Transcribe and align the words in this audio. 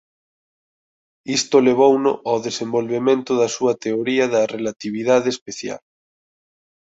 Isto 1.37 1.57
levouno 1.67 2.11
ao 2.27 2.37
desenvolvemento 2.47 3.31
da 3.41 3.47
súa 3.55 3.73
teoría 3.83 4.25
da 4.33 4.41
relatividade 4.55 5.27
especial. 5.35 5.81